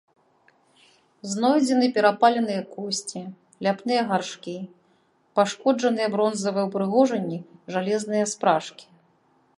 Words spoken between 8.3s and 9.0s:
спражкі.